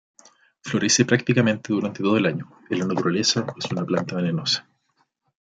[0.63, 4.67] Florece prácticamente durante todo el año, en la naturaleza es una planta venenosa.